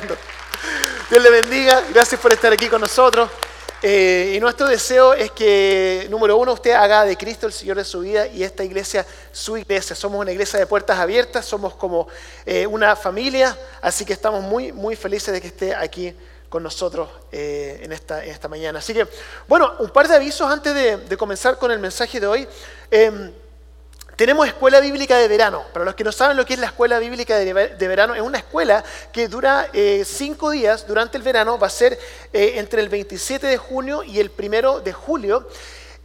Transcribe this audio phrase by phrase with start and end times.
[0.00, 1.82] Dios le bendiga.
[1.92, 3.30] Gracias por estar aquí con nosotros.
[3.82, 7.84] Eh, y nuestro deseo es que, número uno, usted haga de Cristo el Señor de
[7.84, 9.94] su vida y esta iglesia su iglesia.
[9.94, 12.08] Somos una iglesia de puertas abiertas, somos como
[12.46, 16.14] eh, una familia, así que estamos muy, muy felices de que esté aquí
[16.48, 18.78] con nosotros eh, en, esta, en, esta, mañana.
[18.78, 19.06] Así que,
[19.46, 22.48] bueno, un par de avisos antes de, de comenzar con el mensaje de hoy.
[24.14, 25.64] Em, tenemos escuela bíblica de verano.
[25.72, 28.38] Para los que no saben lo que es la escuela bíblica de, verano, es una
[28.38, 31.98] escuela que dura eh, cinco días durante el verano, va a ser
[32.32, 35.48] eh, entre el 27 de junio y el 1 de julio.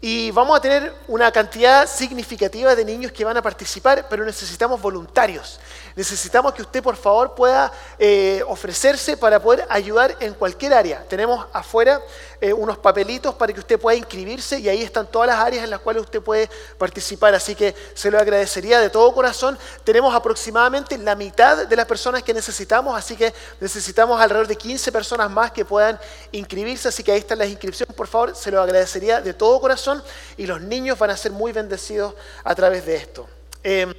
[0.01, 4.81] Y vamos a tener una cantidad significativa de niños que van a participar, pero necesitamos
[4.81, 5.59] voluntarios.
[5.99, 11.03] Necesitamos que usted, por favor, pueda eh, ofrecerse para poder ayudar en cualquier área.
[11.03, 12.01] Tenemos afuera
[12.39, 15.69] eh, unos papelitos para que usted pueda inscribirse y ahí están todas las áreas en
[15.69, 17.35] las cuales usted puede participar.
[17.35, 19.59] Así que se lo agradecería de todo corazón.
[19.83, 24.93] Tenemos aproximadamente la mitad de las personas que necesitamos, así que necesitamos alrededor de 15
[24.93, 25.99] personas más que puedan
[26.31, 26.87] inscribirse.
[26.87, 27.93] Así que ahí están las inscripciones.
[27.93, 30.01] Por favor, se lo agradecería de todo corazón
[30.37, 32.13] y los niños van a ser muy bendecidos
[32.45, 33.27] a través de esto.
[33.61, 33.93] Em,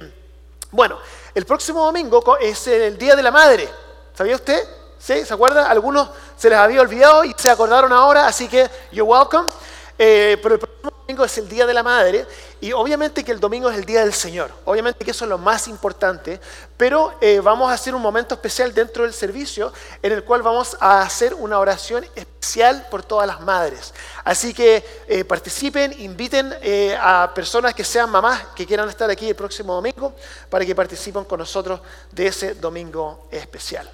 [0.71, 0.97] bueno,
[1.35, 3.69] el próximo domingo es el Día de la Madre.
[4.13, 4.63] ¿Sabía usted?
[4.97, 5.25] ¿Sí?
[5.25, 5.69] ¿Se acuerda?
[5.69, 9.49] Algunos se les había olvidado y se acordaron ahora, así que you're welcome.
[9.97, 12.25] Eh, pero el próximo domingo es el Día de la Madre
[12.61, 14.49] y obviamente que el domingo es el Día del Señor.
[14.63, 16.39] Obviamente que eso es lo más importante,
[16.77, 20.77] pero eh, vamos a hacer un momento especial dentro del servicio en el cual vamos
[20.79, 23.93] a hacer una oración especial por todas las madres.
[24.23, 26.53] Así que eh, participen, inviten
[26.97, 30.15] a personas que sean mamás que quieran estar aquí el próximo domingo
[30.49, 33.89] para que participen con nosotros de ese domingo especial.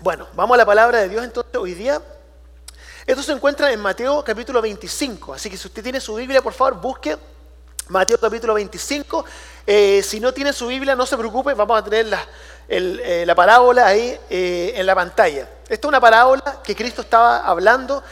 [0.00, 2.02] Bueno, vamos a la palabra de Dios entonces hoy día.
[3.06, 6.54] Esto se encuentra en Mateo capítulo 25, así que si usted tiene su Biblia, por
[6.54, 7.18] favor, busque
[7.88, 9.26] Mateo capítulo 25.
[9.66, 12.26] Eh, si no tiene su Biblia, no se preocupe, vamos a tener la,
[12.66, 15.46] eh, parábola ahí eh, en la pantalla.
[15.64, 18.02] Esta es una parábola que Cristo estaba hablando.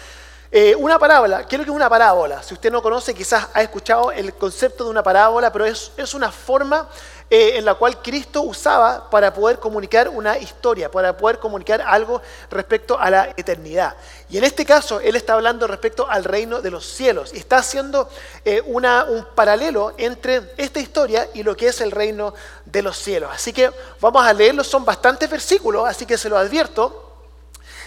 [0.76, 2.42] una parábola, ¿qué es lo que es una parábola?
[2.42, 6.12] Si usted no conoce, quizás ha escuchado el concepto de una parábola, pero es, es
[6.12, 6.86] una forma
[7.34, 12.20] eh, en la cual Cristo usaba para poder comunicar una historia, para poder comunicar algo
[12.50, 13.96] respecto a la eternidad.
[14.28, 18.06] Y en este caso, Él está hablando respecto al reino de los cielos está haciendo
[18.44, 22.34] eh, un paralelo entre esta historia y lo que es el reino
[22.66, 23.30] de los cielos.
[23.32, 27.14] Así que vamos a leerlo, son bastantes versículos, así que se lo advierto.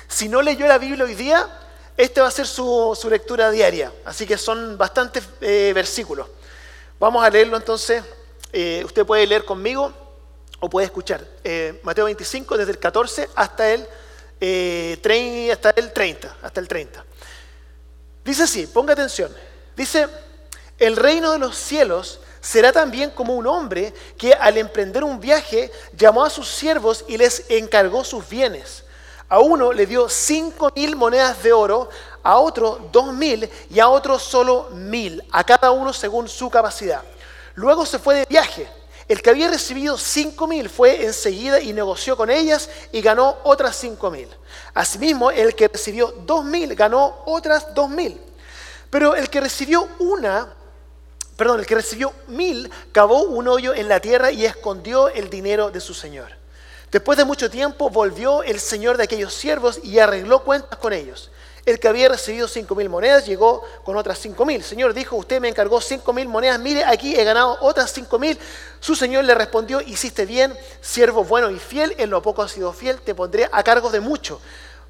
[0.08, 1.48] Si no leyó la Biblia hoy día,
[1.96, 6.30] este va a ser su, lectura diaria, así que son bastantes eh, versículos.
[7.00, 8.04] Vamos a leerlo entonces
[8.58, 9.92] eh, usted puede leer conmigo
[10.62, 11.22] o puede escuchar.
[11.44, 13.86] Eh, Mateo 25, desde el 14 hasta el,
[14.40, 16.38] eh, hasta el 30.
[16.42, 17.04] Hasta el 30.
[18.24, 19.30] Dice así, ponga atención.
[19.76, 20.08] Dice,
[20.80, 25.70] el reino de los cielos será también como un hombre que al emprender un viaje
[25.92, 28.86] llamó a sus siervos y les encargó sus bienes.
[29.28, 31.90] A uno le dio cinco mil monedas de oro,
[32.24, 37.04] a otro dos mil y a otro solo mil, a cada uno según su capacidad.
[37.56, 38.68] Luego se fue de viaje.
[39.08, 43.76] El que había recibido cinco mil fue enseguida y negoció con ellas y ganó otras
[43.76, 44.28] cinco mil.
[44.74, 48.20] Asimismo, el que recibió dos mil ganó otras dos mil.
[48.90, 50.54] Pero el que recibió una,
[51.38, 55.70] perdón, el que recibió mil cavó un hoyo en la tierra y escondió el dinero
[55.70, 56.32] de su señor.
[56.92, 61.30] Después de mucho tiempo volvió el señor de aquellos siervos y arregló cuentas con ellos.
[61.66, 64.64] El que había recibido cinco mil monedas llegó con otras cinco mil.
[64.64, 68.38] Señor dijo, usted me encargó cinco mil monedas, mire, aquí he ganado otras cinco mil.
[68.80, 72.72] Su señor le respondió, hiciste bien, siervo bueno y fiel, en lo poco has sido
[72.72, 74.40] fiel, te pondré a cargo de mucho.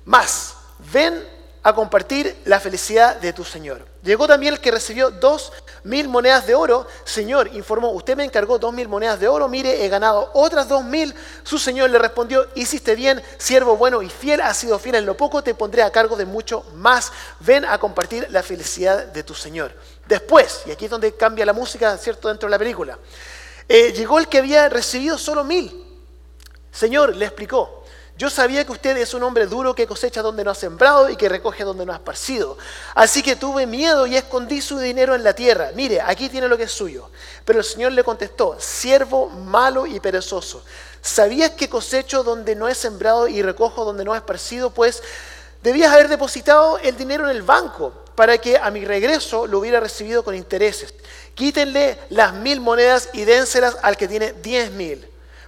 [0.03, 0.55] Más,
[0.91, 1.34] ven
[1.65, 3.83] a compartir la felicidad de tu Señor.
[4.03, 5.51] Llegó también el que recibió dos
[5.83, 6.85] mil monedas de oro.
[7.05, 10.83] Señor, informó, usted me encargó dos mil monedas de oro, mire, he ganado otras dos
[10.83, 11.11] mil.
[11.43, 15.17] Su Señor le respondió, hiciste bien, siervo bueno y fiel, has sido fiel en lo
[15.17, 17.11] poco, te pondré a cargo de mucho más.
[17.39, 19.73] Ven a compartir la felicidad de tu Señor.
[20.07, 22.99] Después, y aquí es donde cambia la música, ¿cierto?, dentro de la película,
[23.67, 25.83] eh, llegó el que había recibido solo mil.
[26.71, 27.84] Señor, le explicó,
[28.17, 31.17] yo sabía que usted es un hombre duro que cosecha donde no ha sembrado y
[31.17, 32.57] que recoge donde no ha esparcido.
[32.93, 35.71] Así que tuve miedo y escondí su dinero en la tierra.
[35.75, 37.09] Mire, aquí tiene lo que es suyo.
[37.43, 40.63] Pero el Señor le contestó, siervo malo y perezoso.
[41.01, 44.69] ¿Sabías que cosecho donde no he sembrado y recojo donde no he esparcido?
[44.69, 45.03] Pues
[45.61, 49.81] debías haber depositado el dinero en el banco para que a mi regreso lo hubiera
[49.81, 50.93] recibido con intereses.
[51.33, 55.05] Quítenle las mil monedas y dénselas al que tiene diez mil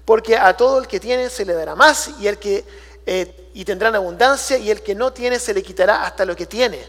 [0.08, 2.64] porque a todo el que tiene se le dará más y, el que,
[3.06, 6.46] eh, y tendrán abundancia y el que no tiene se le quitará hasta lo que
[6.46, 6.82] tiene.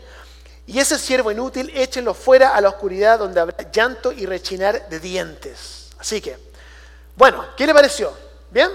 [0.68, 5.00] Y ese siervo inútil échenlo fuera a la oscuridad donde habrá llanto y rechinar de
[5.00, 5.88] dientes.
[5.98, 6.38] Así que,
[7.16, 8.12] bueno, ¿qué le pareció?
[8.52, 8.70] ¿Bien?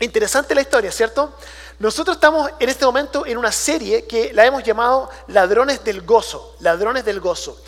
[0.00, 1.34] Interesante la historia, ¿cierto?
[1.78, 6.56] Nosotros estamos en este momento en una serie que la hemos llamado Ladrones del Gozo,
[6.60, 7.60] Ladrones del Gozo.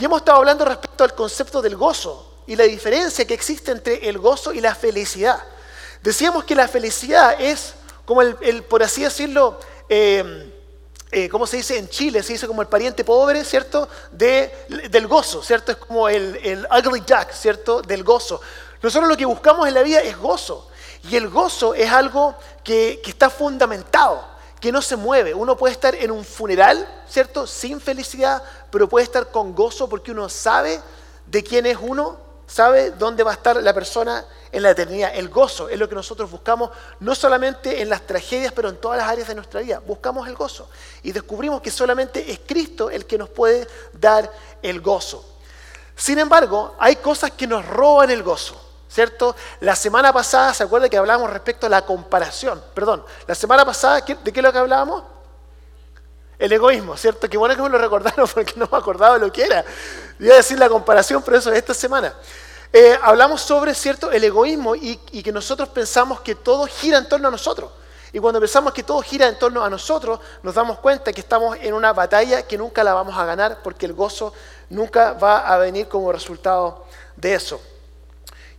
[0.00, 4.08] Y hemos estado hablando respecto al concepto del gozo y la diferencia que existe entre
[4.08, 5.42] el gozo y la felicidad.
[6.02, 7.74] Decíamos que la felicidad es
[8.04, 9.58] como el, por así decirlo,
[9.88, 10.52] eh,
[11.10, 12.22] eh, ¿cómo se dice en Chile?
[12.22, 13.88] Se dice como el pariente pobre, ¿cierto?
[14.10, 15.72] del gozo, ¿cierto?
[15.72, 17.80] Es como el, el ugly jack, ¿cierto?
[17.82, 18.40] Del gozo.
[18.82, 20.68] Nosotros lo que buscamos en la vida es gozo.
[21.08, 24.24] Y el gozo es algo que, está fundamentado,
[24.60, 25.34] que no se mueve.
[25.34, 27.46] Uno puede estar en un funeral, ¿cierto?
[27.46, 30.80] Sin felicidad, pero puede estar con gozo porque uno sabe
[31.26, 35.12] de quién es uno, sabe dónde va a estar la persona en la eternidad.
[35.14, 36.70] El gozo es lo que nosotros buscamos,
[37.00, 39.80] no solamente en las tragedias, pero en todas las áreas de nuestra vida.
[39.80, 40.68] Buscamos el gozo
[41.02, 44.30] y descubrimos que solamente es Cristo el que nos puede dar
[44.62, 45.24] el gozo.
[45.96, 48.60] Sin embargo, hay cosas que nos roban el gozo.
[48.94, 49.34] ¿cierto?
[49.58, 52.62] La semana pasada, ¿se acuerda que hablábamos respecto a la comparación?
[52.74, 55.02] Perdón, la semana pasada, ¿de qué es lo que hablábamos?
[56.38, 57.28] El egoísmo, ¿cierto?
[57.28, 59.64] Qué bueno que me lo recordaron porque no me acordaba lo que era.
[60.18, 62.14] Iba a decir la comparación, pero eso es esta semana.
[62.72, 67.08] Eh, hablamos sobre, ¿cierto?, el egoísmo y, y que nosotros pensamos que todo gira en
[67.08, 67.70] torno a nosotros.
[68.12, 71.56] Y cuando pensamos que todo gira en torno a nosotros, nos damos cuenta que estamos
[71.60, 74.32] en una batalla que nunca la vamos a ganar porque el gozo
[74.70, 76.84] nunca va a venir como resultado
[77.16, 77.60] de eso.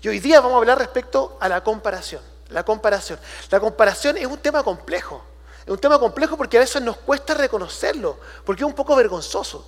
[0.01, 2.21] Y hoy día vamos a hablar respecto a la comparación.
[2.49, 3.17] La comparación.
[3.49, 5.23] La comparación es un tema complejo.
[5.65, 9.65] Es un tema complejo porque a veces nos cuesta reconocerlo, porque es un poco vergonzoso.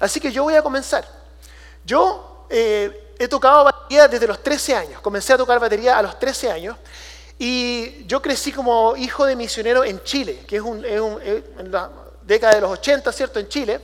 [0.00, 1.06] Así que yo voy a comenzar.
[1.84, 5.00] Yo eh, he tocado batería desde los 13 años.
[5.02, 6.76] Comencé a tocar batería a los 13 años.
[7.38, 11.90] Y yo crecí como hijo de misionero en Chile, que es, un, en la
[12.22, 13.38] década de los 80, ¿cierto?
[13.38, 13.80] En Chile.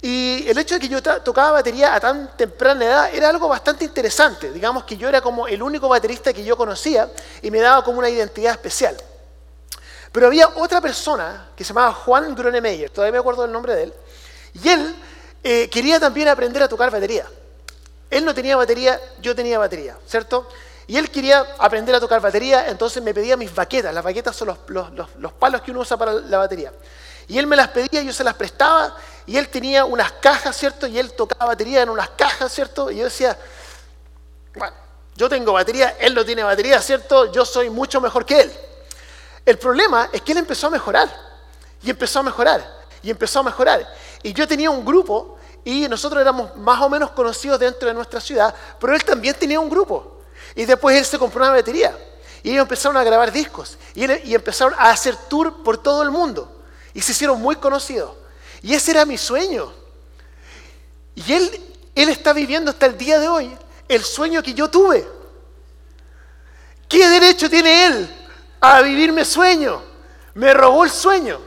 [0.00, 3.84] Y el hecho de que yo tocaba batería a tan temprana edad era algo bastante
[3.84, 4.50] interesante.
[4.50, 7.08] Digamos que yo era como el único baterista que yo conocía
[7.40, 8.96] y me daba como una identidad especial.
[10.12, 13.82] Pero había otra persona que se llamaba Juan Gronemeyer, todavía me acuerdo del nombre de
[13.84, 13.94] él,
[14.62, 14.94] y él
[15.42, 17.26] eh, quería también aprender a tocar batería.
[18.10, 20.46] Él no tenía batería, yo tenía batería, ¿cierto?
[20.86, 23.94] Y él quería aprender a tocar batería, entonces me pedía mis baquetas.
[23.94, 26.72] Las baquetas son los, los palos que uno usa para la batería.
[27.26, 28.94] Y él me las pedía, yo se las prestaba,
[29.24, 30.86] y él tenía unas cajas, ¿cierto?
[30.86, 32.90] Y él tocaba batería en unas cajas, ¿cierto?
[32.90, 33.38] Y yo decía,
[34.54, 34.76] bueno,
[35.16, 37.32] yo tengo batería, él no tiene batería, ¿cierto?
[37.32, 38.52] Yo soy mucho mejor que él.
[39.44, 41.08] El problema es que él empezó a mejorar,
[41.82, 43.92] y empezó a mejorar, y empezó a mejorar.
[44.22, 48.20] Y yo tenía un grupo, y nosotros éramos más o menos conocidos dentro de nuestra
[48.20, 50.20] ciudad, pero él también tenía un grupo.
[50.54, 51.96] Y después él se compró una batería.
[52.42, 53.78] Y ellos empezaron a grabar discos.
[53.94, 56.62] Y, y empezaron a hacer tour por todo el mundo.
[56.92, 58.12] Y se hicieron muy conocidos.
[58.60, 59.72] Y ese era mi sueño.
[61.14, 63.56] Y él, él está viviendo hasta el día de hoy
[63.88, 65.06] el sueño que yo tuve.
[66.88, 68.21] ¿Qué derecho tiene él
[68.62, 69.82] a vivirme sueño?
[70.34, 71.40] Me robó el sueño.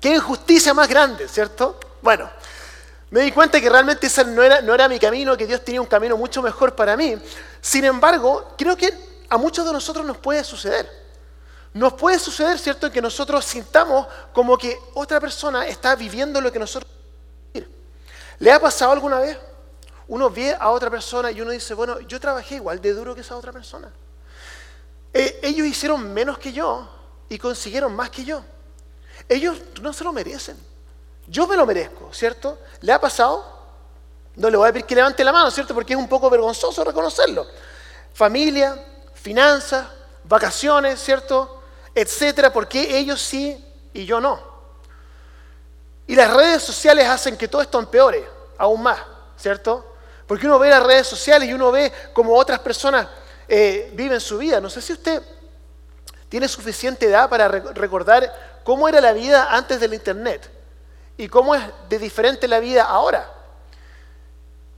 [0.00, 1.78] Qué injusticia más grande, ¿cierto?
[2.02, 2.28] Bueno,
[3.10, 5.86] me di cuenta que realmente ese no era, no mi camino, que Dios tenía un
[5.86, 7.16] camino mucho mejor para mí.
[7.60, 8.92] Sin embargo, creo que
[9.28, 10.88] a muchos de nosotros nos puede suceder.
[11.72, 16.58] Nos puede suceder, ¿cierto?, que nosotros sintamos como que otra persona está viviendo lo que
[16.58, 16.90] nosotros
[18.40, 19.36] ¿Le ha pasado alguna vez?
[20.06, 23.20] Uno ve a otra persona y uno dice, bueno, yo trabajé igual de duro que
[23.20, 23.90] esa otra persona.
[25.18, 26.88] Eh, ellos hicieron menos que yo
[27.28, 28.40] y consiguieron más que yo.
[29.28, 30.56] Ellos no se lo merecen.
[31.26, 32.56] Yo me lo merezco, ¿cierto?
[32.82, 33.44] ¿Le ha pasado?
[34.36, 35.74] No le voy a pedir que levante la mano, ¿cierto?
[35.74, 37.44] Porque es un poco vergonzoso reconocerlo.
[38.14, 38.80] Familia,
[39.14, 39.88] finanzas,
[40.22, 41.62] vacaciones, ¿cierto?
[41.96, 43.60] etcétera, ¿por qué ellos sí
[43.92, 44.40] y yo no?
[46.06, 48.24] Y las redes sociales hacen que todo esto empeore
[48.56, 49.00] aún más,
[49.36, 49.96] ¿cierto?
[50.28, 53.08] Porque uno ve las redes sociales y uno ve cómo otras personas
[53.48, 54.60] eh, viven su vida.
[54.60, 55.22] No sé si usted
[56.28, 60.50] tiene suficiente edad para recordar cómo era la vida antes del Internet
[61.16, 63.32] y cómo es de diferente la vida ahora.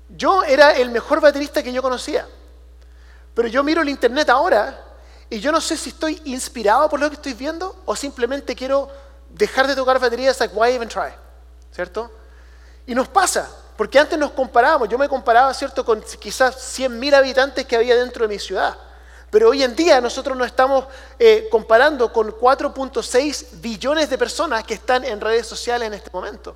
[0.08, 2.26] Yo era el mejor baterista que yo conocía,
[3.34, 4.84] pero yo miro el Internet ahora
[5.28, 8.88] y yo no sé si estoy inspirado por lo que estoy viendo o simplemente quiero
[9.28, 11.12] dejar de tocar baterías, like, why even try?
[11.72, 12.10] ¿Cierto?
[12.86, 13.48] Y nos pasa,
[13.80, 18.28] porque antes nos comparábamos, yo me comparaba, ¿cierto?, con quizás 100.000 habitantes que había dentro
[18.28, 18.76] de mi ciudad.
[19.30, 20.84] Pero hoy en día nosotros nos estamos
[21.18, 26.54] eh, comparando con 4.6 billones de personas que están en redes sociales en este momento.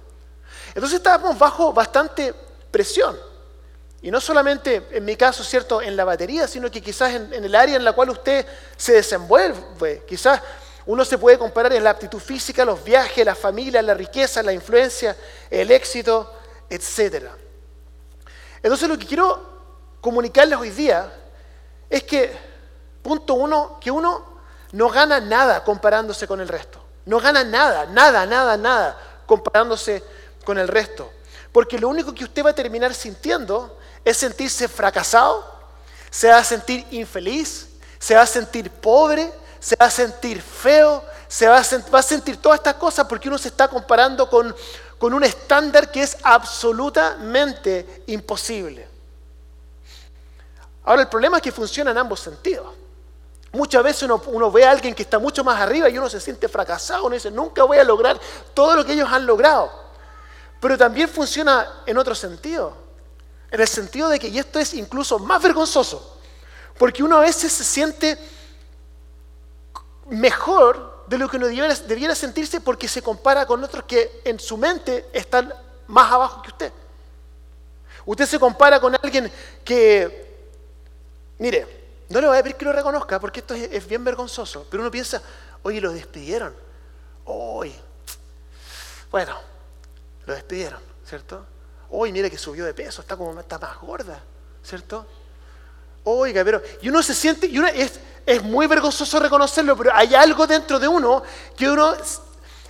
[0.75, 2.35] Entonces estamos bajo bastante
[2.71, 3.19] presión.
[4.03, 7.55] Y no solamente en mi caso, ¿cierto?, en la batería, sino que quizás en, el
[7.55, 8.45] área en la cual usted
[8.77, 10.03] se desenvuelve.
[10.07, 10.43] Quizás
[10.85, 14.53] uno se puede comparar en la aptitud física, los viajes, la familia, la riqueza, la
[14.53, 15.17] influencia,
[15.49, 17.27] el éxito, etc.
[18.63, 19.55] Entonces lo que quiero
[20.01, 21.13] comunicarles hoy día
[21.89, 22.37] es que,
[23.03, 24.35] punto uno, que uno
[24.73, 26.83] no gana nada comparándose con el resto.
[27.07, 30.03] No gana nada, nada, nada, nada comparándose
[30.45, 31.11] con el resto.
[31.53, 35.45] Porque lo único que usted va a terminar sintiendo es sentirse fracasado,
[36.11, 37.69] se va a sentir infeliz,
[37.99, 42.03] se va a sentir pobre, se va a sentir feo, se va a, va a
[42.03, 44.55] sentir todas estas cosas porque uno se está comparando con,
[45.05, 48.89] con un estándar que es absolutamente imposible.
[50.83, 52.73] Ahora el problema es que funciona en ambos sentidos.
[53.53, 56.49] Muchas veces uno, ve a alguien que está mucho más arriba y uno se siente
[56.49, 58.19] fracasado, uno dice, nunca voy a lograr
[58.55, 59.71] todo lo que ellos han logrado.
[60.59, 62.75] Pero también funciona en otro sentido,
[63.51, 66.19] en el sentido de que, y esto es incluso más vergonzoso,
[66.79, 68.19] porque uno a veces se siente
[70.09, 74.57] mejor de lo que uno debiera, sentirse porque se compara con otros que en su
[74.57, 75.53] mente están
[75.87, 76.73] más abajo que usted.
[78.07, 79.31] Usted se compara con alguien
[79.65, 80.49] que,
[81.39, 81.67] mire,
[82.09, 84.91] no le voy a pedir que lo reconozca porque esto es, bien vergonzoso, pero uno
[84.91, 85.23] piensa,
[85.63, 86.55] oye, lo despidieron.
[87.27, 87.75] Oye,
[89.11, 89.39] bueno,
[90.27, 91.47] lo despidieron, ¿cierto?
[91.91, 94.21] Oye, mire que subió de peso, está como está más gorda,
[94.63, 95.07] ¿cierto?
[96.05, 100.15] Oiga, pero y uno se siente, y uno es, es muy vergonzoso reconocerlo, pero hay
[100.15, 101.23] algo dentro de uno
[101.57, 101.95] que uno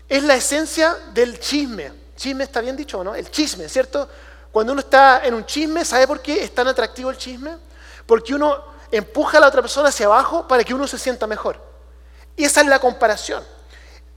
[0.08, 1.92] es la esencia del chisme.
[2.16, 3.14] Chisme está bien dicho, ¿no?
[3.14, 4.08] El chisme, ¿cierto?
[4.50, 7.56] Cuando uno está en un chisme, ¿sabe por qué es tan atractivo el chisme?
[8.06, 11.60] Porque uno empuja a la otra persona hacia abajo para que uno se sienta mejor.
[12.36, 13.42] Y esa es la comparación.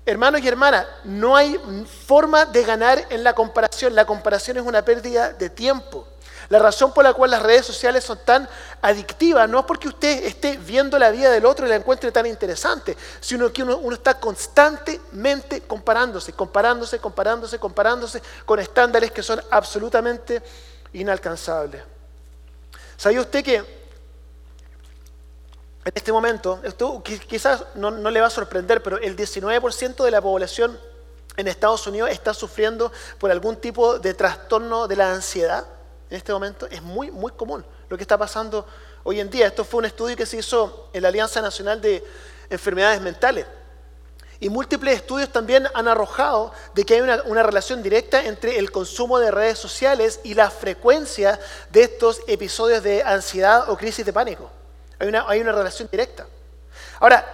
[0.05, 1.59] Hermanos y hermanas, no hay
[2.05, 3.93] forma de ganar en la comparación.
[3.93, 6.07] La comparación es una pérdida de tiempo.
[6.49, 8.47] La razón por la cual las redes sociales son tan
[8.81, 12.25] adictivas no es porque usted esté viendo la vida del otro y la encuentre tan
[12.25, 20.41] interesante, sino que uno, está constantemente comparándose, comparándose, comparándose, comparándose con estándares que son absolutamente
[20.93, 21.83] inalcanzables.
[22.95, 23.77] ¿Sabía usted que
[25.87, 30.21] en este momento, esto quizás no, le va a sorprender, pero el 19% de la
[30.21, 30.77] población
[31.37, 35.65] en Estados Unidos está sufriendo por algún tipo de trastorno de la ansiedad.
[36.09, 38.65] En este momento es muy, muy común lo que está pasando
[39.03, 39.47] hoy en día.
[39.47, 42.03] Esto fue un estudio que se hizo en la Alianza Nacional de
[42.49, 43.45] Enfermedades Mentales.
[44.39, 49.17] Y múltiples estudios también han arrojado de que hay una, relación directa entre el consumo
[49.17, 51.39] de redes sociales y la frecuencia
[51.71, 54.49] de estos episodios de ansiedad o crisis de pánico.
[54.99, 56.27] Hay una, hay una relación directa.
[56.99, 57.25] Ahora,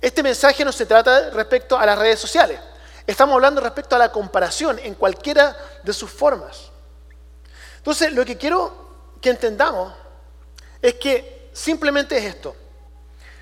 [0.00, 2.58] este mensaje no se trata respecto a las redes sociales.
[3.06, 6.69] Estamos hablando respecto a la comparación en cualquiera de sus formas.
[7.90, 8.72] Entonces, lo que quiero
[9.20, 9.92] que entendamos
[10.80, 12.54] es que simplemente es esto.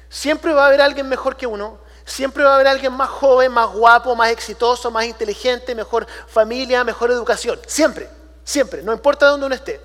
[0.09, 1.77] Siempre va a haber alguien mejor que uno,
[2.07, 6.83] siempre va a haber alguien más joven, más guapo, más exitoso, más inteligente, mejor familia,
[6.83, 7.61] mejor educación.
[7.67, 8.09] Siempre,
[8.43, 9.83] siempre, no importa dónde uno esté.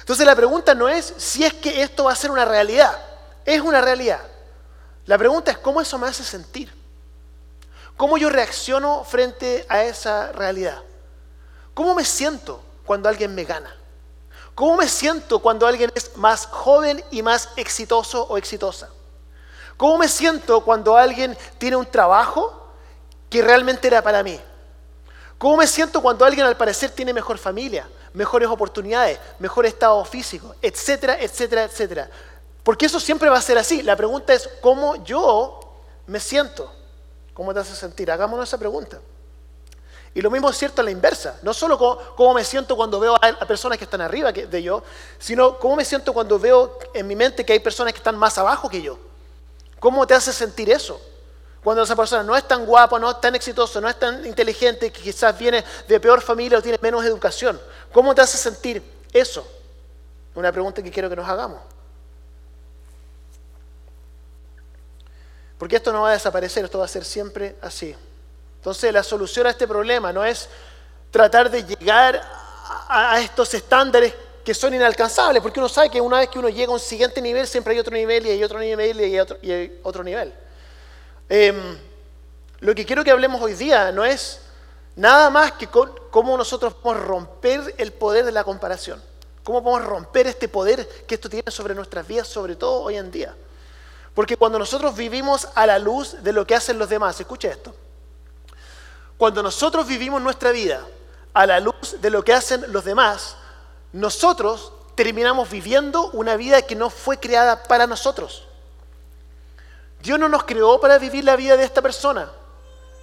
[0.00, 2.98] Entonces la pregunta no es si es que esto va a ser una realidad
[3.44, 4.22] es una realidad.
[5.04, 6.72] La pregunta es cómo eso me hace sentir.
[7.94, 10.82] ¿Cómo yo reacciono frente a esa realidad?
[11.74, 13.77] ¿Cómo me siento cuando alguien me gana?
[14.58, 18.88] ¿Cómo me siento cuando alguien es más joven y más exitoso o exitosa?
[19.76, 22.66] ¿Cómo me siento cuando alguien tiene un trabajo
[23.30, 24.36] que realmente era para mí?
[25.38, 30.56] ¿Cómo me siento cuando alguien al parecer tiene mejor familia, mejores oportunidades, mejor estado físico,
[30.60, 32.10] etcétera, etcétera, etcétera?
[32.64, 33.84] Porque eso siempre va a ser así.
[33.84, 35.60] La pregunta es, ¿cómo yo
[36.08, 36.68] me siento?
[37.32, 38.10] ¿Cómo te hace sentir?
[38.10, 38.98] Hagámonos esa pregunta.
[40.14, 41.38] Y lo mismo es cierto a la inversa.
[41.42, 41.78] No solo
[42.16, 44.82] cómo, me siento cuando veo a, personas que están arriba de yo,
[45.18, 48.38] sino cómo me siento cuando veo en mi mente que hay personas que están más
[48.38, 48.98] abajo que yo.
[49.78, 51.00] ¿Cómo te hace sentir eso?
[51.62, 54.90] Cuando esa persona no es tan guapa, no es tan exitoso, no es tan inteligente,
[54.90, 57.60] que quizás viene de peor familia o tiene menos educación.
[57.92, 59.46] ¿Cómo te hace sentir eso?
[60.34, 61.60] Una pregunta que quiero que nos hagamos.
[65.58, 67.94] Porque esto no va a desaparecer, esto va a ser siempre así.
[68.68, 70.46] Entonces la solución a este problema no es
[71.10, 72.20] tratar de llegar
[72.86, 74.12] a, estos estándares
[74.44, 77.22] que son inalcanzables, porque uno sabe que una vez que uno llega a un siguiente
[77.22, 80.34] nivel, siempre hay otro nivel y hay otro nivel y hay otro, y otro nivel.
[81.30, 81.78] Em,
[82.60, 84.42] lo que quiero que hablemos hoy día no es
[84.96, 89.02] nada más que cómo nosotros podemos romper el poder de la comparación,
[89.44, 93.10] cómo podemos romper este poder que esto tiene sobre nuestras vidas, sobre todo hoy en
[93.10, 93.34] día.
[94.14, 97.74] Porque cuando nosotros vivimos a la luz de lo que hacen los demás, escuche esto,
[99.18, 100.80] cuando nosotros vivimos nuestra vida
[101.34, 103.36] a la luz de lo que hacen los demás,
[103.92, 108.46] nosotros terminamos viviendo una vida que no fue creada para nosotros.
[110.02, 112.30] Dios no nos creó para vivir la vida de esta persona,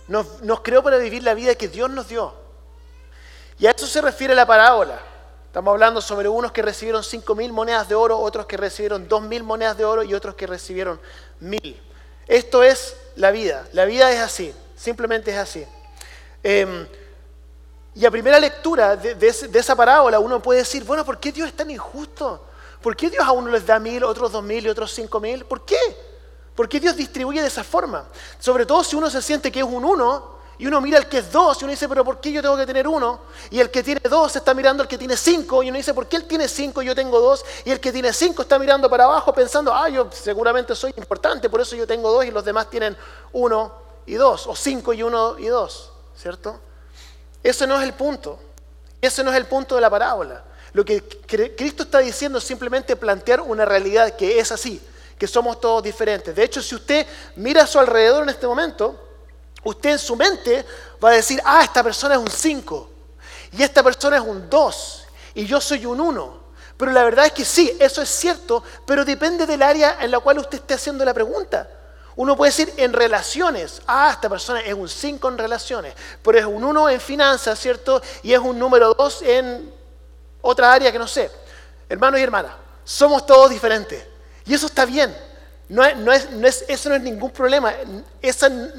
[0.08, 0.28] nos,
[0.62, 2.34] creó para vivir la vida que Dios nos dio.
[3.60, 5.00] Y a eso se refiere la parábola.
[5.48, 9.78] Estamos hablando sobre unos que recibieron 5.000 monedas de oro, otros que recibieron 2.000 monedas
[9.78, 11.00] de oro y otros que recibieron
[11.42, 11.78] 1.000.
[12.28, 13.66] Esto es la vida.
[13.72, 15.66] La vida es así, simplemente es así.
[16.48, 16.88] Em,
[17.96, 21.56] y a primera lectura de, esa parábola uno puede decir, bueno, ¿por qué Dios es
[21.56, 22.46] tan injusto?
[22.84, 25.44] ¿Por qué Dios a uno les da mil, otros dos mil y otros cinco mil?
[25.46, 25.76] ¿Por qué?
[26.54, 28.06] ¿Por qué Dios distribuye de esa forma?
[28.38, 31.18] Sobre todo si uno se siente que es un uno y uno mira al que
[31.18, 33.22] es dos y uno dice, pero ¿por qué yo tengo que tener uno?
[33.50, 36.06] Y el que tiene dos está mirando al que tiene cinco y uno dice, ¿por
[36.06, 37.44] qué él tiene cinco y yo tengo dos?
[37.66, 41.50] Y el que tiene cinco está mirando para abajo pensando, ah, yo seguramente soy importante,
[41.50, 42.96] por eso yo tengo dos y los demás tienen
[43.34, 43.74] uno
[44.06, 46.60] y dos, o cinco y uno y dos, ¿cierto?
[47.44, 48.40] Ese no es el punto.
[49.02, 50.44] Ese no es el punto de la parábola.
[50.74, 51.02] Lo que
[51.56, 54.82] Cristo está diciendo es simplemente plantear una realidad que es así,
[55.18, 56.36] que somos todos diferentes.
[56.36, 57.06] De hecho, si usted
[57.36, 59.00] mira a su alrededor en este momento,
[59.64, 60.66] usted en su mente
[61.04, 62.90] va a decir, ah, esta persona es un 5
[63.54, 65.06] y esta persona es un 2
[65.36, 66.46] y yo soy un 1.
[66.78, 70.20] Pero la verdad es que sí, eso es cierto, pero depende del área en la
[70.20, 71.70] cual usted esté haciendo la pregunta.
[72.18, 75.94] Uno puede decir en relaciones, ah, esta persona es un 5 en relaciones,
[76.24, 78.02] pero es un 1 en finanzas, ¿cierto?
[78.24, 79.74] Y es un número 2 en
[80.42, 81.30] otra área que no sé.
[81.90, 82.54] Hermanos y hermanas,
[82.86, 84.06] somos todos diferentes.
[84.46, 85.16] Y eso está bien.
[85.68, 87.74] No es, eso no es ningún problema.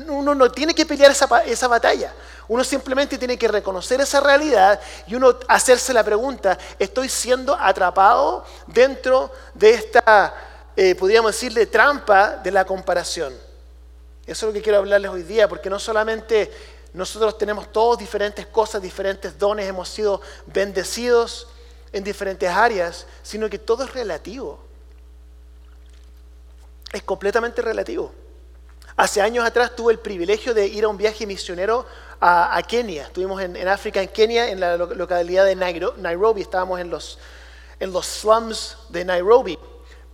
[0.09, 2.15] uno no tiene que pelear esa, esa batalla.
[2.49, 8.45] Uno simplemente tiene que reconocer esa realidad y uno hacerse la pregunta, ¿estoy siendo atrapado
[8.69, 10.33] dentro de esta
[10.77, 13.33] eh, podríamos decirle, trampa de la comparación.
[14.27, 16.51] Eso es lo que quiero hablarles hoy día, porque no solamente
[16.93, 21.49] nosotros tenemos todos diferentes cosas, diferentes dones, hemos sido bendecidos
[21.93, 24.59] en diferentes áreas, sino que todo es relativo.
[26.93, 28.13] Es completamente relativo.
[28.97, 31.87] Hace años atrás tuve el privilegio de ir a un viaje misionero
[32.21, 33.05] a, Kenia.
[33.05, 36.41] Estuvimos en, África, en Kenia, en la localidad de Nairobi.
[36.41, 37.19] Estábamos en los,
[37.79, 39.59] en los slums de Nairobi.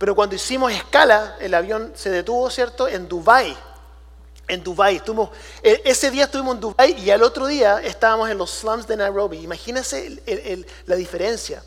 [0.03, 2.89] Pero cuando hicimos escala, el avión se detuvo, ¿cierto?
[2.89, 3.57] En Dubái.
[4.49, 5.01] En Dubái.
[5.63, 8.97] E, ese día estuvimos en Dubái y al otro día estábamos en los slums de
[8.97, 9.37] Nairobi.
[9.37, 10.21] Imagínense
[10.87, 11.63] la diferencia.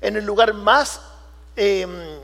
[0.00, 1.02] En el lugar más
[1.54, 2.18] em,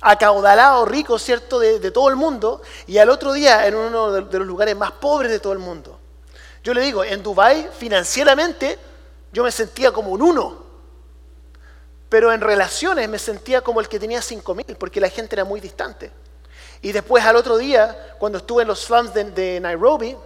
[0.00, 1.60] acaudalado, rico, ¿cierto?
[1.60, 2.60] De, de, todo el mundo.
[2.88, 5.96] Y al otro día en uno de, los lugares más pobres de todo el mundo.
[6.64, 8.80] Yo le digo, en Dubái financieramente
[9.32, 10.69] yo me sentía como un uno.
[12.10, 15.60] Pero en relaciones me sentía como el que tenía 5.000, porque la gente era muy
[15.60, 16.10] distante.
[16.82, 20.16] Y después al otro día, cuando estuve en los slums de, Nairobi,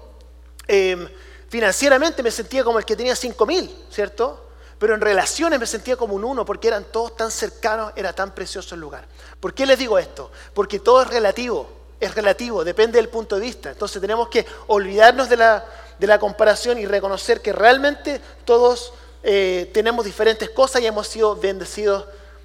[0.67, 1.07] em,
[1.49, 4.49] financieramente me sentía como el que tenía 5.000, ¿cierto?
[4.79, 8.35] Pero en relaciones me sentía como un uno, porque eran todos tan cercanos, era tan
[8.35, 9.05] precioso el lugar.
[9.39, 10.31] ¿Por qué les digo esto?
[10.55, 11.69] Porque todo es relativo,
[12.01, 13.71] es relativo, depende del punto de vista.
[13.73, 15.65] Entonces tenemos que olvidarnos de la,
[15.99, 18.95] de la comparación y reconocer que realmente todos
[19.27, 22.05] eh, tenemos diferentes cosas y hemos sido bendecidos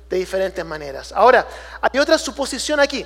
[0.09, 1.11] de diferentes maneras.
[1.11, 1.45] Ahora,
[1.81, 3.05] hay otra suposición aquí.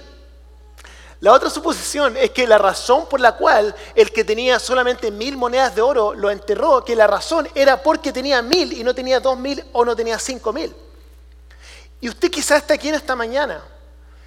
[1.19, 5.37] La otra suposición es que la razón por la cual el que tenía solamente mil
[5.37, 9.19] monedas de oro lo enterró, que la razón era porque tenía mil y no tenía
[9.19, 10.75] dos mil o no tenía cinco mil.
[11.99, 13.63] Y usted quizás está aquí en esta mañana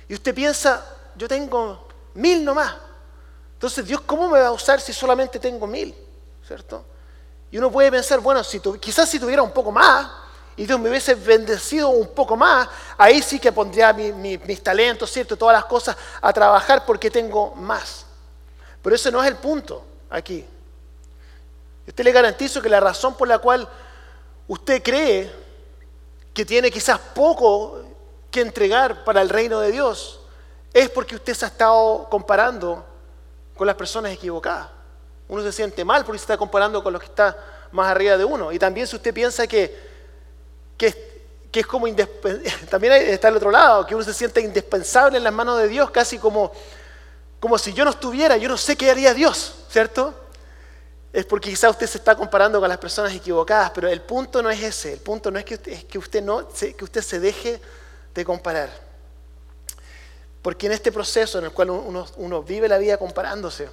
[0.08, 2.74] y usted piensa, yo tengo mil nomás.
[3.52, 5.94] Entonces, Dios, ¿cómo me va a usar si solamente tengo mil?
[6.46, 6.84] ¿Cierto?
[7.50, 8.42] Y uno puede pensar, bueno,
[8.80, 10.08] quizás si tuviera un poco más
[10.56, 15.36] y Dios me hubiese bendecido un poco más, ahí sí que pondría mis talentos, ¿cierto?
[15.36, 18.06] Todas las cosas a trabajar porque tengo más.
[18.82, 20.44] Pero ese no es el punto aquí.
[21.86, 23.68] Usted le garantizo que la razón por la cual
[24.48, 25.32] usted cree
[26.34, 27.80] que tiene quizás poco
[28.30, 30.20] que entregar para el reino de Dios
[30.72, 32.84] es porque usted se ha estado comparando
[33.56, 34.75] con las personas equivocadas.
[35.28, 37.36] Uno se siente mal porque se está comparando con los que está
[37.72, 38.52] más arriba de uno.
[38.52, 39.76] Y también si usted piensa que,
[40.76, 40.94] que,
[41.52, 41.86] es como
[42.70, 45.90] también está el otro lado, que uno se siente indispensable en las manos de Dios,
[45.90, 46.52] casi como,
[47.40, 50.14] como si yo no estuviera, yo no sé qué haría Dios, ¿cierto?
[51.12, 54.50] Es porque quizá usted se está comparando con las personas equivocadas, pero el punto no
[54.50, 57.58] es ese, el punto no es que, es que, usted, no, que usted se deje
[58.14, 58.68] de comparar.
[60.42, 63.68] Porque en este proceso en el cual uno vive la vida comparándose,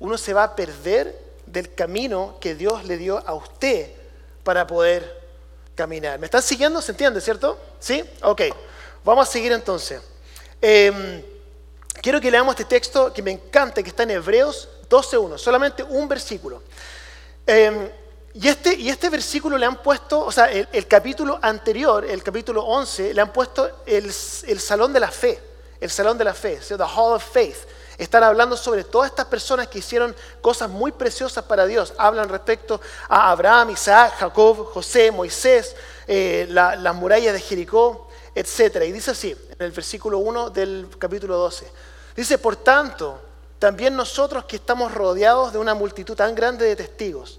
[0.00, 3.90] uno se va a perder del camino que Dios le dio a usted
[4.42, 5.20] para poder
[5.74, 6.18] caminar.
[6.18, 6.82] ¿Me están siguiendo?
[6.82, 7.58] ¿Se entiende, cierto?
[7.78, 8.02] ¿Sí?
[8.22, 8.42] Ok.
[9.04, 10.00] Vamos a seguir entonces.
[10.60, 11.22] Em,
[12.02, 16.08] quiero que leamos este texto que me encanta, que está en Hebreos 12.1, solamente un
[16.08, 16.62] versículo.
[17.46, 17.90] Em,
[18.34, 22.62] y, este, y este versículo le han puesto, o sea, el, capítulo anterior, el capítulo
[22.62, 25.40] 11, le han puesto el, el salón de la fe,
[25.80, 27.66] el salón de la fe, sea, the Hall of Faith.
[28.00, 31.92] Están hablando sobre todas estas personas que hicieron cosas muy preciosas para Dios.
[31.98, 38.84] Hablan respecto a Abraham, Isaac, Jacob, José, Moisés, eh, las murallas de Jericó, etc.
[38.86, 41.70] Y dice así, en el versículo 1 del capítulo 12.
[42.16, 43.20] Dice, por tanto,
[43.58, 47.38] también nosotros que estamos rodeados de una multitud tan grande de testigos.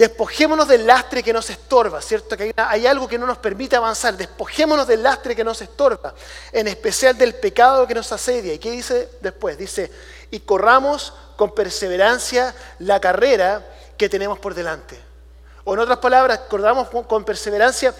[0.00, 2.34] Despojémonos del lastre que nos estorba, ¿cierto?
[2.34, 4.16] Que hay, algo que no nos permite avanzar.
[4.16, 6.14] Despojémonos del lastre que nos estorba,
[6.52, 8.54] en especial del pecado que nos asedia.
[8.54, 9.58] ¿Y qué dice después?
[9.58, 9.92] Dice,
[10.30, 13.62] y corramos con perseverancia la carrera
[13.98, 14.98] que tenemos por delante.
[15.64, 17.94] O en otras palabras, corramos con, perseverancia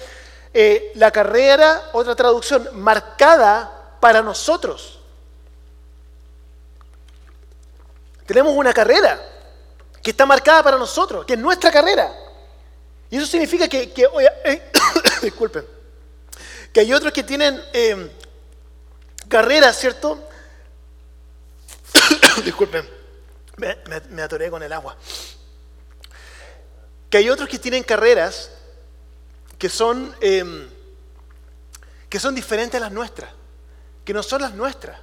[0.55, 5.01] eh, la carrera, otra traducción, marcada para nosotros.
[8.25, 9.21] Tenemos una carrera
[10.03, 12.13] que está marcada para nosotros, que es nuestra carrera.
[13.11, 13.93] Y eso significa que,
[14.45, 14.71] eh,
[15.23, 15.67] disculpen,
[16.73, 18.11] que hay otros que tienen eh,
[19.29, 20.29] carreras, ¿cierto?
[22.45, 22.89] disculpen,
[23.57, 24.97] me, atoré con el agua.
[27.11, 28.51] Que hay otros que tienen carreras
[29.59, 30.69] que son, em,
[32.09, 33.31] que son diferentes a las nuestras,
[34.05, 34.99] que no son las nuestras,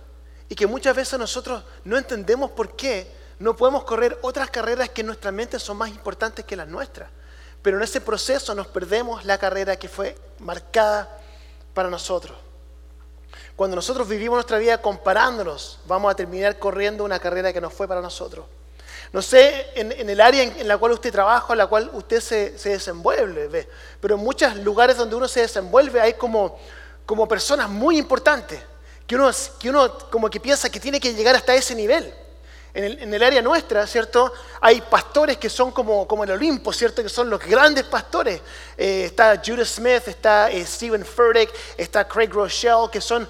[0.50, 5.02] y que muchas veces nosotros no entendemos por qué no podemos correr otras carreras que
[5.02, 7.10] en nuestra mente son más importantes que las nuestras.
[7.62, 11.20] Pero en ese proceso nos perdemos la carrera que fue marcada
[11.74, 12.36] para nosotros.
[13.56, 17.88] Cuando nosotros vivimos nuestra vida comparándonos, vamos a terminar corriendo una carrera que no fue
[17.88, 18.46] para nosotros.
[19.14, 22.52] No sé en, el área en, la cual usted trabaja, en la cual usted se,
[22.52, 23.70] desenvuelve, ¿ve?
[24.02, 26.60] pero en muchos lugares donde uno se desenvuelve hay como,
[27.06, 28.60] como personas muy importantes,
[29.06, 32.14] que uno, que uno como que piensa que tiene que llegar hasta ese nivel
[32.78, 34.32] en el, área nuestra, ¿cierto?
[34.62, 37.02] Hay pastores que son como, el Olimpo, ¿cierto?
[37.02, 38.40] Que son los grandes pastores.
[38.78, 43.28] Eh, está Judah Smith, está eh, Stephen Furtick, está Craig Rochelle, que son,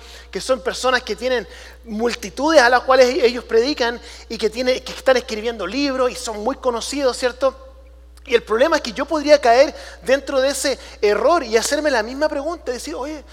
[0.61, 1.47] personas que tienen
[1.85, 6.57] multitudes a las cuales ellos predican y que, que están escribiendo libros y son muy
[6.57, 7.55] conocidos, ¿cierto?
[8.25, 12.03] Y el problema es que yo podría caer dentro de ese error y hacerme la
[12.03, 13.23] misma pregunta, decir, oye,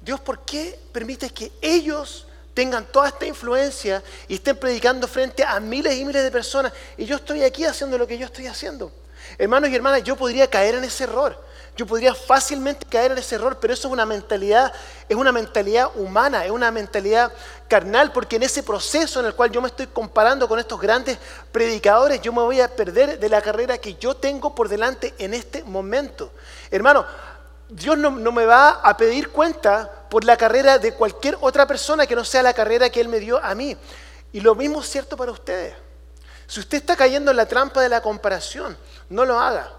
[0.00, 2.25] Dios, ¿por qué permite que ellos
[2.56, 7.04] tengan toda esta influencia y estén predicando frente a miles y miles de personas y
[7.04, 8.90] yo estoy aquí haciendo lo que yo estoy haciendo.
[9.36, 11.44] Hermanos y hermanas, yo podría caer en ese error.
[11.76, 14.72] Yo podría fácilmente caer en ese error, pero eso es una mentalidad,
[15.06, 17.30] es una mentalidad humana, es una mentalidad
[17.68, 21.18] carnal, porque en ese proceso en el cual yo me estoy comparando con estos grandes
[21.52, 25.34] predicadores, yo me voy a perder de la carrera que yo tengo por delante en
[25.34, 26.32] este momento.
[26.70, 27.04] Hermano,
[27.68, 32.14] Dios no, me va a pedir cuenta por la carrera de cualquier otra persona que
[32.14, 33.76] no sea la carrera que Él me dio a mí.
[34.32, 35.74] Y lo mismo es cierto para ustedes.
[36.46, 38.76] Si usted está cayendo en la trampa de la comparación,
[39.08, 39.72] no lo haga.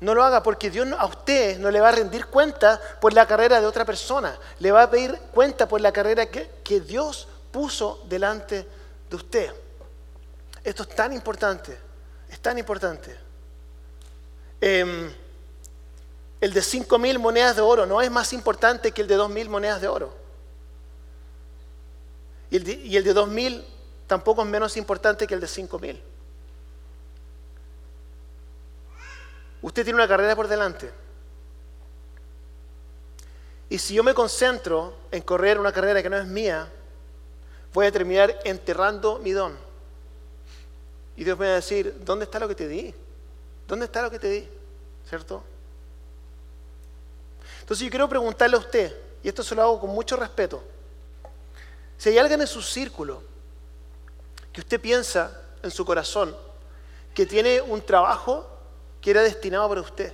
[0.00, 3.26] No lo haga porque Dios a usted no le va a rendir cuenta por la
[3.26, 4.36] carrera de otra persona.
[4.58, 8.66] Le va a pedir cuenta por la carrera que, Dios puso delante
[9.10, 9.52] de usted.
[10.64, 11.78] Esto es tan importante.
[12.28, 13.16] Es tan importante.
[14.60, 15.12] Em,
[16.42, 19.80] el de 5.000 monedas de oro no es más importante que el de 2.000 monedas
[19.80, 20.12] de oro.
[22.50, 23.64] Y el de, de 2.000
[24.08, 26.00] tampoco es menos importante que el de 5.000.
[29.62, 30.90] Usted tiene una carrera por delante.
[33.68, 36.68] Y si yo me concentro en correr una carrera que no es mía,
[37.72, 39.56] voy a terminar enterrando mi don.
[41.16, 42.92] Y Dios me va a decir, ¿dónde está lo que te di?
[43.68, 44.48] ¿Dónde está lo que te di?
[45.08, 45.51] ¿Cierto?
[47.72, 50.62] Entonces yo quiero preguntarle a usted, y esto se lo hago con mucho respeto,
[51.96, 53.22] si hay alguien en su círculo
[54.52, 56.36] que usted piensa en su corazón
[57.14, 58.46] que tiene un trabajo
[59.00, 60.12] que era destinado para usted,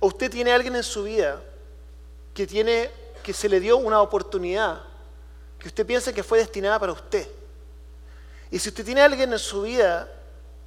[0.00, 1.42] o usted tiene alguien en su vida
[2.32, 2.90] que tiene
[3.22, 4.80] que se le dio una oportunidad
[5.58, 7.28] que usted piensa que fue destinada para usted.
[8.50, 10.10] Y si usted tiene alguien en su vida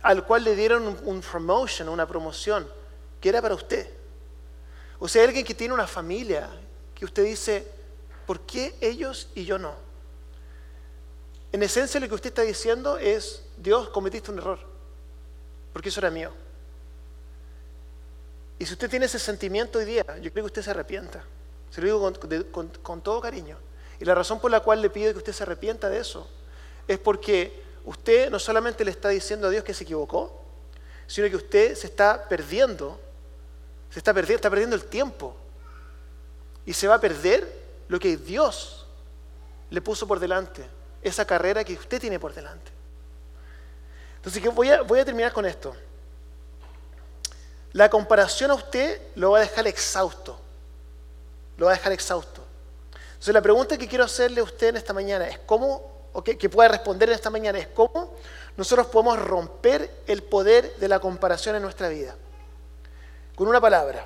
[0.04, 2.70] al cual le dieron un, un promotion, una promoción,
[3.20, 3.97] que era para usted,
[5.00, 6.50] o sea, alguien que tiene una familia,
[6.96, 7.68] que usted dice,
[8.26, 9.76] ¿por qué ellos y yo no?
[11.52, 14.60] En esencia lo que usted está diciendo es, Dios, cometiste un error,
[15.72, 16.32] porque eso era mío.
[18.60, 21.24] Y si usted tiene ese sentimiento hoy día, yo creo que usted se arrepienta.
[21.70, 23.58] Se lo digo con, todo cariño.
[24.00, 26.28] Y la razón por la cual le pido que usted se arrepienta de eso
[26.88, 30.42] es porque usted no solamente le está diciendo a Dios que se equivocó,
[31.06, 33.00] sino que usted se está perdiendo
[33.90, 35.36] se está perdiendo, el tiempo.
[36.66, 38.86] Y se va a perder lo que Dios
[39.70, 40.68] le puso por delante,
[41.02, 42.72] esa carrera que usted tiene por delante.
[44.18, 45.76] Entonces voy a, voy a terminar con esto.
[47.74, 50.40] La comparación a usted lo va a dejar exhausto.
[51.58, 52.44] Lo va a dejar exhausto.
[53.14, 56.38] Entonces la pregunta que quiero hacerle a usted en esta mañana es cómo, o que,
[56.38, 58.16] que pueda responder en esta mañana, es cómo
[58.58, 62.16] nosotros podemos romper el poder de la comparación en nuestra vida
[63.38, 64.04] con una palabra.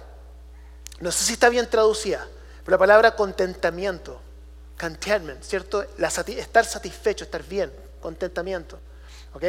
[0.99, 2.27] No sé si está bien traducida,
[2.65, 4.19] pero la palabra contentamiento,
[4.77, 5.85] contentment, ¿cierto?
[6.37, 8.77] estar satisfecho, estar bien, contentamiento.
[9.33, 9.43] ¿Ok?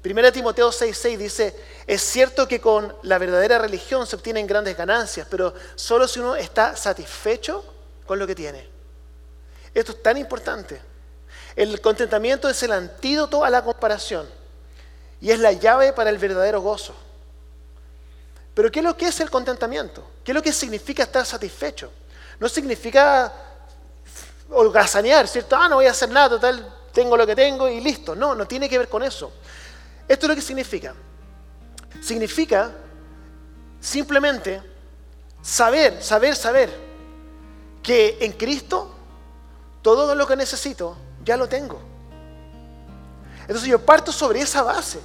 [0.00, 1.56] Primera Timoteo 6:6 dice,
[1.88, 6.36] es cierto que con la verdadera religión se obtienen grandes ganancias, pero solo si uno
[6.36, 7.64] está satisfecho
[8.06, 8.68] con lo que tiene.
[9.74, 10.80] Esto es tan importante.
[11.56, 14.28] El contentamiento es el antídoto a la comparación
[15.20, 16.94] y es la llave para el verdadero gozo.
[18.56, 20.12] Pero ¿qué es lo que es el contentamiento?
[20.24, 21.92] ¿Qué es lo que significa estar satisfecho?
[22.40, 23.30] No significa
[24.48, 25.56] holgazanear, ¿cierto?
[25.56, 28.16] Ah, no voy a hacer nada, total, tengo lo que tengo y listo.
[28.16, 29.30] No, no tiene que ver con eso.
[30.08, 30.94] Esto es lo que significa.
[32.00, 32.72] Significa
[33.78, 34.62] simplemente
[35.42, 36.74] saber, saber, saber
[37.82, 38.90] que en Cristo
[39.82, 41.78] todo lo que necesito ya lo tengo.
[43.42, 44.98] Entonces yo parto sobre esa base,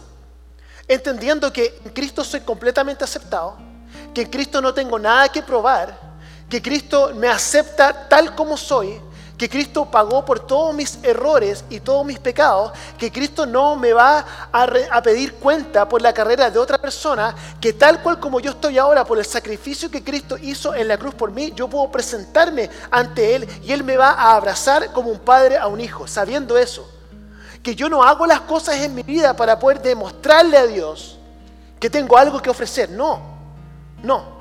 [0.93, 3.57] entendiendo que en Cristo soy completamente aceptado,
[4.13, 5.97] que en Cristo no tengo nada que probar,
[6.49, 8.99] que Cristo me acepta tal como soy,
[9.41, 13.91] que Cristo pagó por todos mis errores y todos mis pecados, que Cristo no me
[13.91, 18.51] va a, pedir cuenta por la carrera de otra persona, que tal cual como yo
[18.51, 21.89] estoy ahora, por el sacrificio que Cristo hizo en la cruz por mí, yo puedo
[21.89, 26.05] presentarme ante Él y Él me va a abrazar como un padre a un hijo,
[26.05, 26.87] sabiendo eso.
[27.63, 31.17] Que yo no hago las cosas en mi vida para poder demostrarle a Dios
[31.79, 33.19] que tengo algo que ofrecer, no,
[34.03, 34.39] no.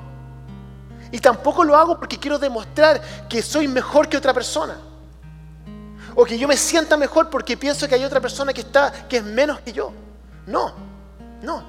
[1.11, 4.77] Y tampoco lo hago porque quiero demostrar que soy mejor que otra persona
[6.15, 9.17] o que yo me sienta mejor porque pienso que hay otra persona que está que
[9.17, 9.91] es menos que yo.
[10.45, 10.73] No,
[11.41, 11.63] no.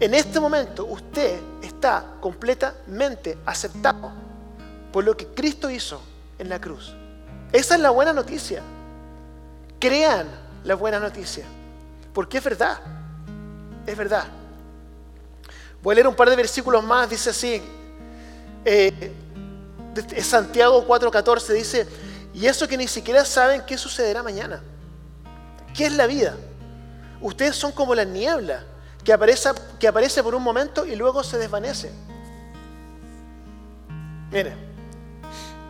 [0.00, 4.12] En este momento usted está completamente aceptado
[4.92, 6.00] por lo que Cristo hizo
[6.38, 6.94] en la cruz.
[7.52, 8.62] Esa es la buena noticia.
[9.78, 10.26] Crean
[10.64, 11.44] la buena noticia.
[12.12, 12.78] Porque es verdad.
[13.86, 14.24] Es verdad.
[15.82, 17.08] Voy a leer un par de versículos más.
[17.08, 17.62] Dice así.
[18.64, 19.12] Eh,
[20.22, 21.86] Santiago 4:14 dice,
[22.34, 24.62] y eso que ni siquiera saben qué sucederá mañana.
[25.74, 26.36] ¿Qué es la vida?
[27.20, 28.64] Ustedes son como la niebla
[29.04, 31.90] que aparece, que aparece por un momento y luego se desvanece.
[34.30, 34.54] Mire,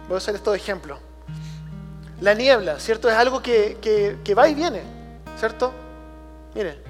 [0.08, 0.98] voy a usar estos ejemplos.
[2.20, 3.08] La niebla, ¿cierto?
[3.08, 3.78] Es algo que,
[4.24, 4.82] que, va y viene,
[5.38, 5.72] ¿cierto?
[6.54, 6.82] Mire,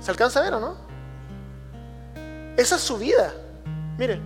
[0.00, 0.76] ¿se alcanza a ver o no?
[2.56, 3.32] Esa es su vida.
[3.98, 4.20] Mire,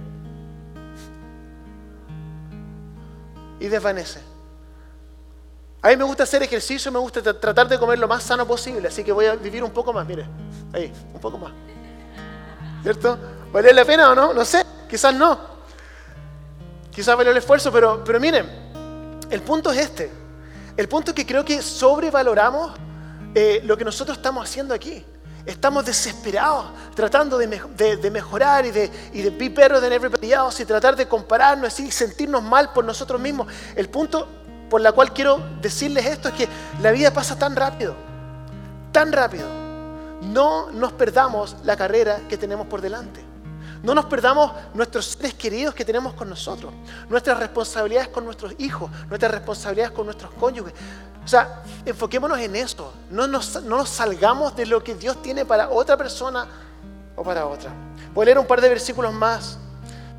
[3.58, 4.20] y desvanece.
[5.82, 8.88] A mí me gusta hacer ejercicio, me gusta tratar de comer lo más sano posible,
[8.88, 10.26] así que voy a vivir un poco más, mire,
[10.72, 11.52] ahí, un poco más.
[12.82, 13.18] ¿Cierto?
[13.52, 14.32] ¿Vale la pena o no?
[14.32, 15.38] No sé, quizás no.
[16.90, 18.65] Quizás vale el esfuerzo, pero, pero miren,
[19.30, 20.10] el punto es este.
[20.76, 22.72] El punto es que creo que sobrevaloramos
[23.34, 25.04] eh, lo que nosotros estamos haciendo aquí.
[25.44, 27.46] Estamos desesperados tratando de,
[28.10, 32.42] mejorar y de, y de be better everybody else y tratar de compararnos y sentirnos
[32.42, 33.46] mal por nosotros mismos.
[33.76, 34.26] El punto
[34.68, 36.48] por el cual quiero decirles esto es que
[36.82, 37.94] la vida pasa tan rápido,
[38.90, 39.46] tan rápido.
[40.22, 43.25] No nos perdamos la carrera que tenemos por delante.
[43.86, 46.74] No nos perdamos nuestros seres queridos que tenemos con nosotros,
[47.08, 50.74] nuestras responsabilidades con nuestros hijos, nuestras responsabilidades con nuestros cónyuges.
[51.24, 52.92] O sea, enfoquémonos en eso.
[53.12, 56.48] No nos, no nos salgamos de lo que Dios tiene para otra persona
[57.14, 57.70] o para otra.
[58.12, 59.56] Voy a leer un par de versículos más.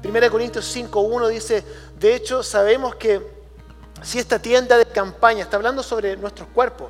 [0.01, 1.65] 1 Corintios 5.1 dice,
[1.99, 3.21] de hecho sabemos que
[4.01, 6.87] si esta tienda de campaña, está hablando sobre nuestros cuerpos,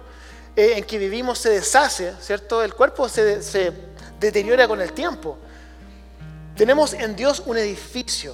[0.55, 2.61] eh, en que vivimos se deshace, ¿cierto?
[2.61, 3.73] El cuerpo se, se
[4.19, 5.39] deteriora con el tiempo.
[6.57, 8.33] Tenemos en Dios un edificio,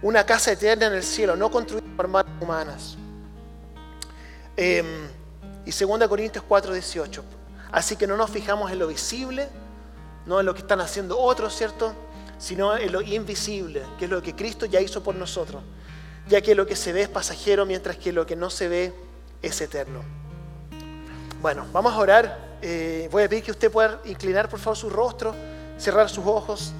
[0.00, 2.96] una casa eterna en el cielo, no construida por manos humanas.
[4.56, 4.86] Em,
[5.66, 7.22] y 2 Corintios 4, 18.
[7.70, 9.50] Así que no nos fijamos en lo visible,
[10.24, 11.92] no en lo que están haciendo otros, ¿cierto?
[12.38, 15.62] Sino en lo invisible, que es lo que Cristo ya hizo por nosotros.
[16.28, 18.94] Ya que lo que se ve es pasajero, mientras que lo que no se ve
[19.42, 20.00] es eterno.
[21.42, 22.58] Bueno, vamos a orar.
[22.62, 25.34] Eh, voy a pedir que usted pueda inclinar por favor su rostro,
[25.76, 26.72] cerrar sus ojos.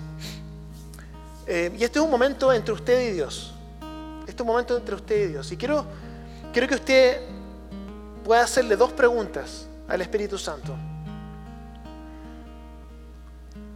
[1.47, 3.55] Eh, y este es un momento entre usted y Dios.
[4.21, 5.51] Este es un momento entre usted y Dios.
[5.53, 5.85] Y quiero,
[6.53, 7.21] quiero que usted
[8.25, 10.77] pueda hacerle dos preguntas al Espíritu Santo.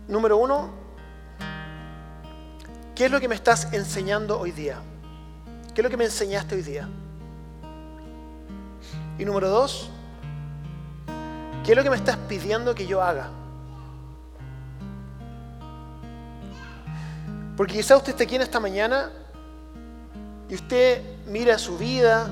[0.08, 0.70] Número uno,
[2.94, 4.78] ¿qué es lo que me estás enseñando hoy día?
[5.74, 6.88] ¿Qué es lo que me enseñaste hoy día?
[9.18, 9.90] Y número dos,
[11.64, 13.30] ¿qué es lo que me estás pidiendo que yo haga?
[17.56, 19.10] Porque quizá usted esté aquí en esta mañana
[20.48, 22.28] y usted mira su vida,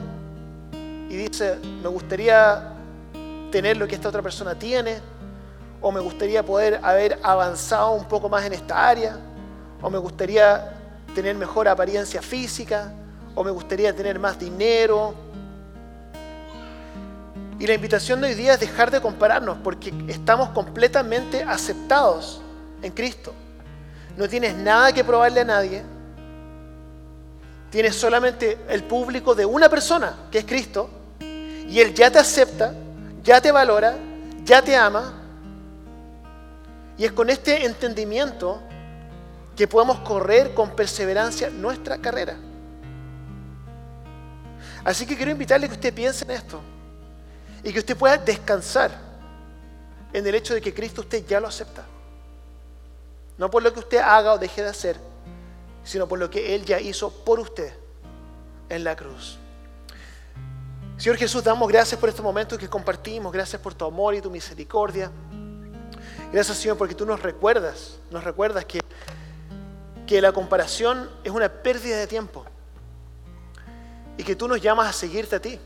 [1.08, 2.72] y dice, me gustaría
[3.50, 4.98] tener lo que esta otra persona tiene,
[5.80, 9.16] o me gustaría poder haber avanzado un poco más en esta área,
[9.80, 10.72] o me gustaría
[11.14, 12.92] tener mejor apariencia física,
[13.34, 15.14] o me gustaría tener más dinero.
[17.58, 22.40] Y la invitación de hoy día es dejar de compararnos porque estamos completamente aceptados
[22.82, 23.32] en Cristo.
[24.16, 25.82] No tienes nada que probarle a nadie.
[27.70, 30.88] Tienes solamente el público de una persona, que es Cristo,
[31.20, 32.72] y Él ya te acepta,
[33.22, 33.96] ya te valora,
[34.44, 35.20] ya te ama.
[36.96, 38.62] Y es con este entendimiento
[39.56, 42.36] que podemos correr con perseverancia nuestra carrera.
[44.84, 46.60] Así que quiero invitarle que usted piense en esto
[47.64, 48.92] y que usted pueda descansar
[50.12, 51.84] en el hecho de que Cristo usted ya lo acepta.
[53.36, 54.96] No por lo que usted haga o deje de hacer,
[55.82, 57.72] sino por lo que Él ya hizo por usted
[58.68, 59.38] en la cruz.
[60.96, 64.30] Señor Jesús, damos gracias por estos momentos que compartimos, gracias por tu amor y tu
[64.30, 65.10] misericordia.
[66.32, 68.80] Gracias Señor porque tú nos recuerdas, nos recuerdas que,
[70.06, 72.44] que la comparación es una pérdida de tiempo
[74.16, 75.58] y que tú nos llamas a seguirte a ti,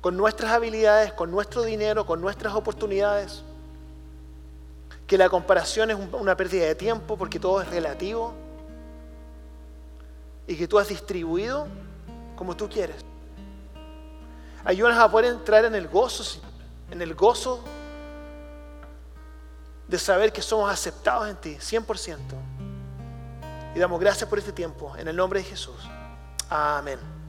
[0.00, 3.42] con nuestras habilidades, con nuestro dinero, con nuestras oportunidades,
[5.12, 8.32] que la comparación es una pérdida de tiempo porque todo es relativo
[10.46, 11.68] y que tú has distribuido
[12.34, 12.96] como tú quieres.
[14.64, 16.40] Ayúdanos a poder entrar en el gozo,
[16.90, 17.62] en el gozo
[19.86, 22.16] de saber que somos aceptados en ti, 100%.
[23.74, 25.76] Y damos gracias por este tiempo, en el nombre de Jesús.
[26.48, 27.21] Amén.